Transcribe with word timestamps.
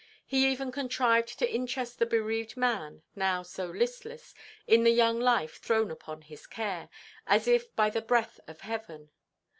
He 0.25 0.51
even 0.51 0.71
contrived 0.71 1.37
to 1.37 1.53
interest 1.53 1.99
the 1.99 2.07
bereaved 2.07 2.57
man, 2.57 3.03
now 3.15 3.43
so 3.43 3.67
listless, 3.67 4.33
in 4.65 4.83
the 4.83 4.89
young 4.89 5.19
life 5.19 5.57
thrown 5.61 5.91
upon 5.91 6.23
his 6.23 6.47
care, 6.47 6.89
as 7.27 7.47
if 7.47 7.75
by 7.75 7.91
the 7.91 8.01
breath 8.01 8.39
of 8.47 8.61
heaven. 8.61 9.11